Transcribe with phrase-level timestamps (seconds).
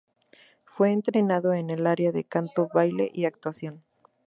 [0.65, 3.83] Fue entrenado en el área de canto, baile y actuación.